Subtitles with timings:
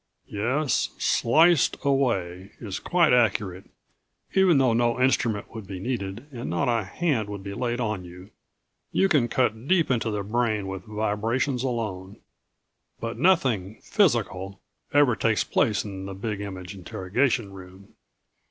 [0.25, 0.89] Yes...
[0.97, 3.65] sliced away is quite accurate,
[4.33, 8.03] even though no instrument would be needed and not a hand would be laid on
[8.03, 8.31] you.
[8.91, 12.17] You can cut deep into the brain with vibrations alone.
[12.99, 13.79] But nothing...
[13.83, 14.59] physical
[14.91, 17.93] ever takes place in the Big Image interrogation room.